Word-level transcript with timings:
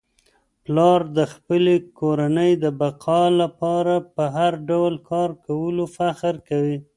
پلار 0.63 1.01
د 1.17 1.19
خپلې 1.33 1.75
کورنی 1.99 2.51
د 2.63 2.65
بقا 2.81 3.23
لپاره 3.41 3.95
په 4.15 4.23
هر 4.37 4.51
ډول 4.69 4.93
کار 5.09 5.29
کولو 5.45 5.83
فخر 5.97 6.35
کوي. 6.49 6.77